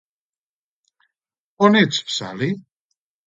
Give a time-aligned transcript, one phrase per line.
[1.69, 2.51] On ets, Sally?